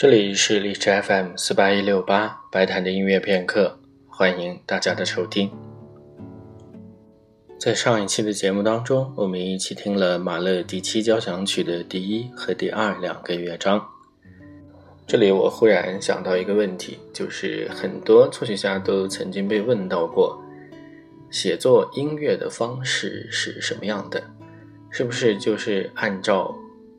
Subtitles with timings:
[0.00, 3.78] 这里是荔枝 FM 四八一六八白谈的音乐片刻，
[4.08, 5.50] 欢迎大家的收听。
[7.58, 13.86] 在上一期的节目当中，我们一起听了马勒第七交响曲的第一和第二两个乐章。
[15.06, 20.42] 这里我忽然想到一个问题，就是很多作曲家都曾经被问到过，
[21.30, 24.22] 写作音乐的方式是什么样的？
[24.88, 26.56] 是不是就是按照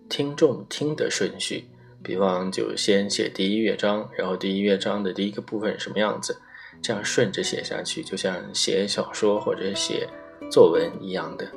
[0.08, 1.66] 听众听的顺序？
[2.04, 6.35] 比方就先写第一乐章，然后第一乐章的第一个部分什么样子，
[6.82, 10.08] 这样顺着写下去，就像写小说或者写
[10.49, 11.48] 作文一样的。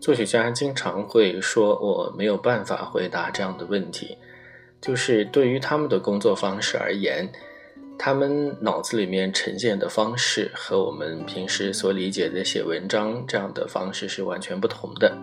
[0.00, 4.18] 作曲家经常会说：“我没有办法回答这样的问题。”
[4.82, 7.30] 就是对于他们的工作方式而言，
[7.96, 15.16] 他们脑子里面呈现的方式和我们平时所理解的写文章这样的方式是完全不同的。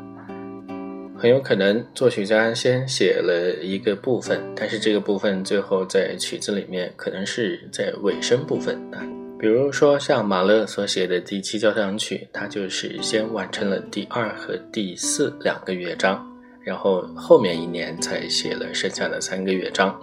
[1.19, 9.05] 很有可能作曲家先写了一个部分，但是这个部分最后在曲子里面可能是在尾声部分啊。
[9.37, 16.25] 比如说像马勒所写的第七交响曲，他就是先完成了第二和第四两个乐章，
[16.63, 19.93] 然后后面一年才写了剩下的三个乐章。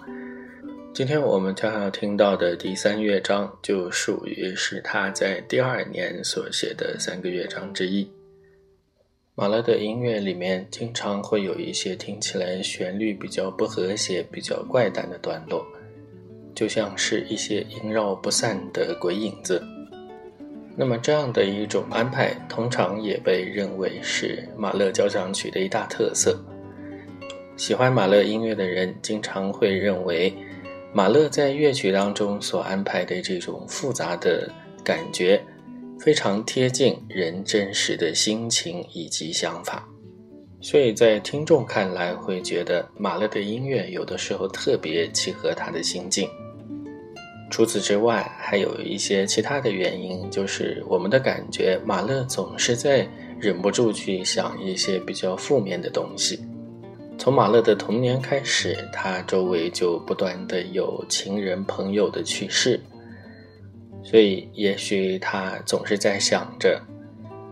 [0.93, 8.07] 今天我们将要听到的第三乐章就属于是他在第二年所写的三个乐章之一。
[9.39, 15.63] 马勒的音乐里面经常会有一些听起来旋律比较不和谐、比较怪诞的段落，
[16.55, 19.63] 就像是一些萦绕不散的鬼影子。
[20.75, 26.43] 那么这样的一种安排，通常也被认为是马勒交响曲的一大特色。
[27.59, 30.33] 喜欢马勒音乐的人经常会认为，
[30.95, 34.51] 马勒在乐曲当中所安排的这种复杂的
[34.83, 35.39] 感觉。
[35.99, 39.89] 非常贴近人真实的心情以及想法，
[40.61, 46.29] 所以在听众看来会觉得马勒的音乐有的时候特别契合他的心境。
[47.51, 53.09] 除此之外，还有一些其他的原因，就是我们的感觉，马勒总是在
[53.39, 56.41] 忍不住去想一些比较负面的东西。
[57.17, 62.79] 从马勒的童年开始，他周围就不断的有情人朋友的去世。
[64.09, 66.81] 所以，也许他总是在想着，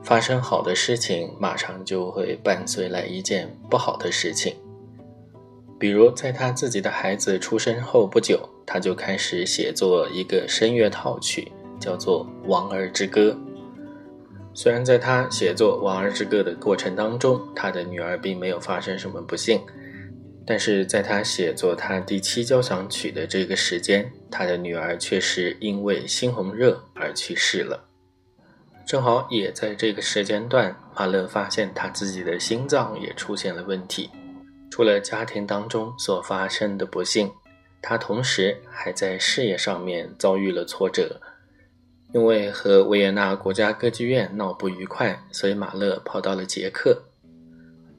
[0.04, 4.54] 发生好的事情，马上就会伴随来一件不好的事情。
[5.80, 11.50] 比如，在他自己的孩子出生后不久，他就开始写作一个声乐套曲，
[11.80, 13.30] 叫做《王儿之歌》。
[14.54, 19.60] 虽然在他写作《王儿之歌》的过程当中，他的女儿并没有发生什么不幸。
[20.46, 27.84] 但是在他写作他第七交响曲的这个时间，他的女儿却是因为猩红热而去世了。
[28.86, 34.10] 正好也在这个时间段，马勒发现他自己的心脏也出现了问题。
[34.70, 37.32] 除了家庭当中所发生的不幸，
[37.80, 41.20] 他同时还在事业上面遭遇了挫折，
[42.12, 47.04] 因为和维也纳国家歌剧院闹不愉快，所以马勒跑到了捷克。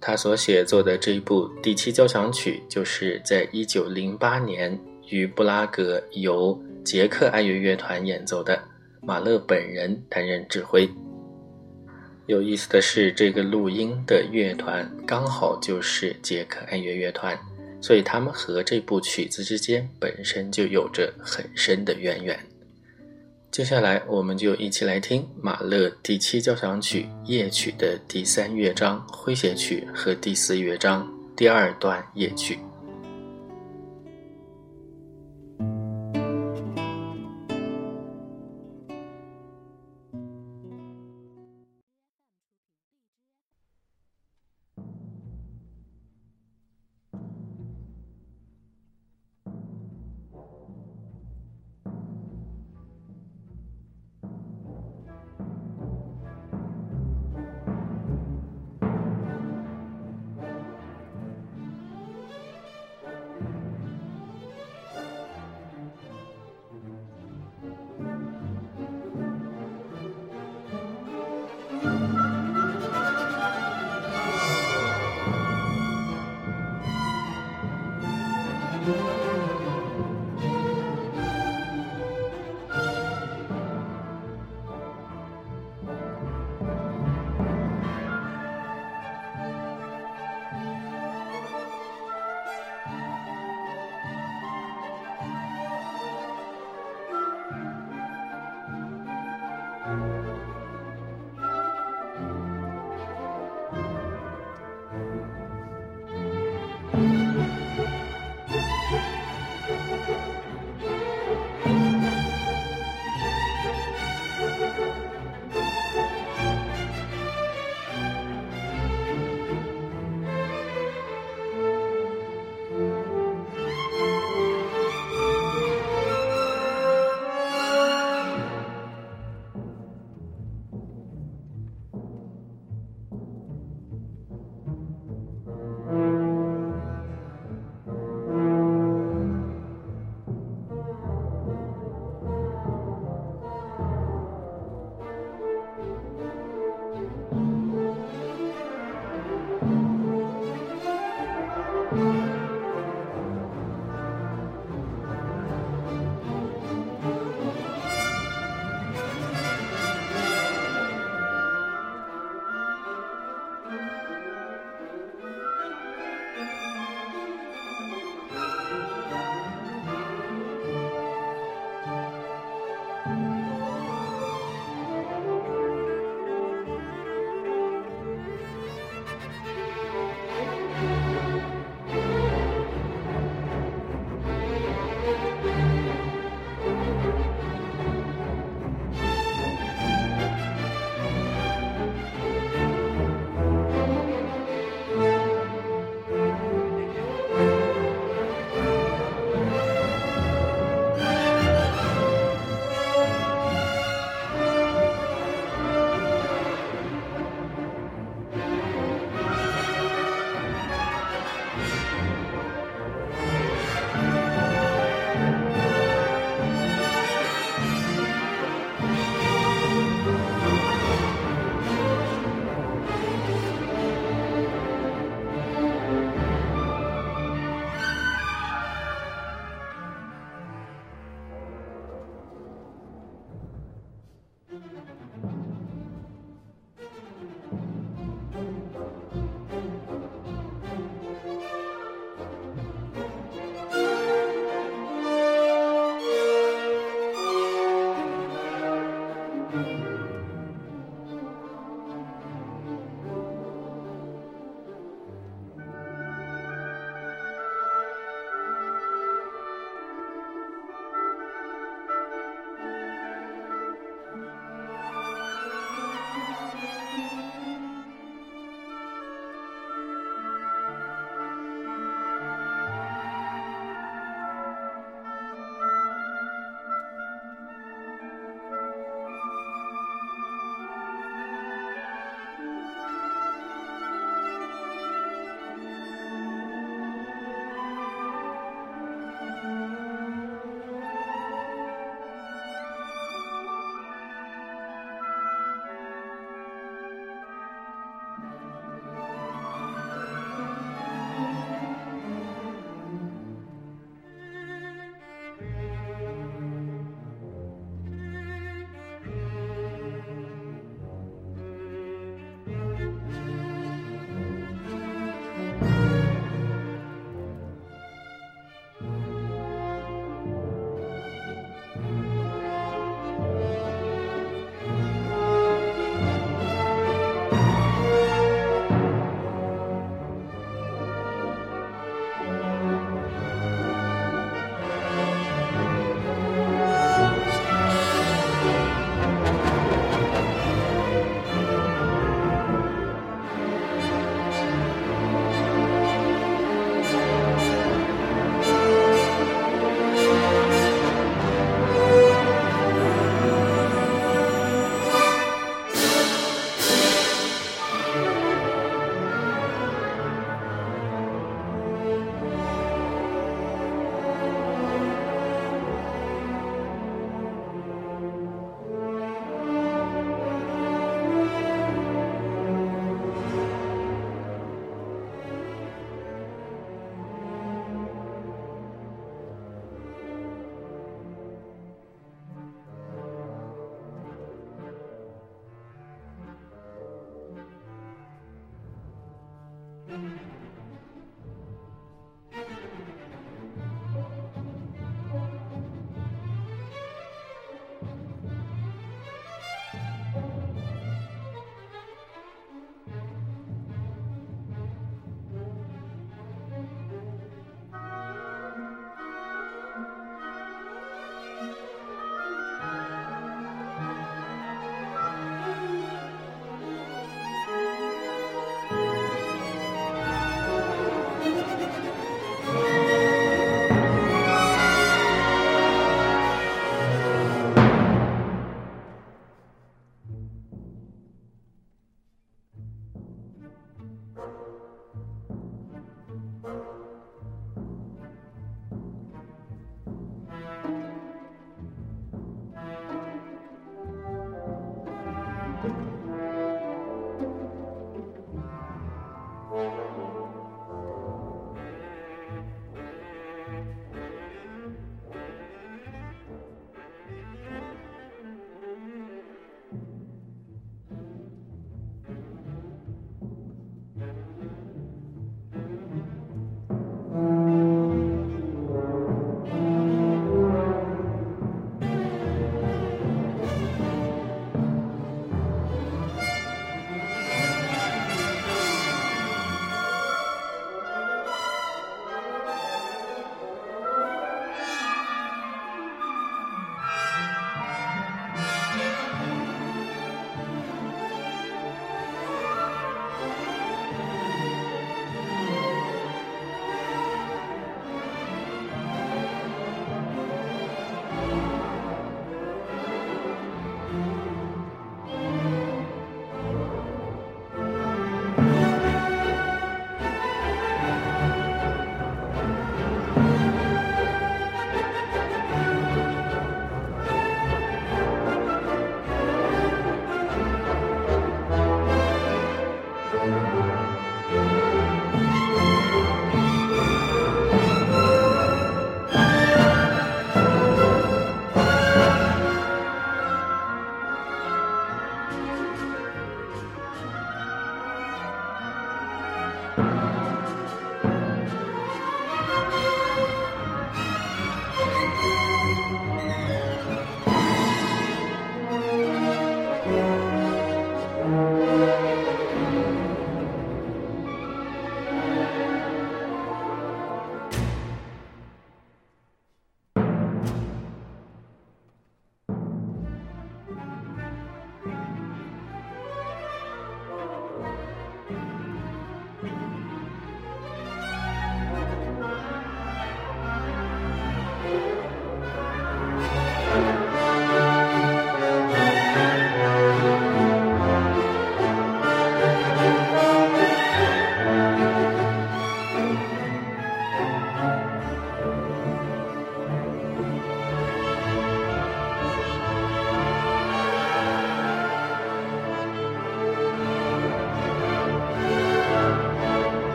[0.00, 8.62] 他所写作的这一部第七交响曲，就是在一九零八年于布拉格由捷克爱乐乐团演奏的，
[9.00, 10.88] 马勒本人担任指挥。
[12.26, 17.38] 有意思的是，这个录音的乐团刚好就是捷克爱乐乐团，
[17.80, 22.38] 所以他们和这部曲子之间本身就有着很深的渊源。
[23.56, 32.58] 接下来，我们就一起来听马勒第七交响曲夜曲的第三乐章诙谐曲和第四乐章第二段夜曲。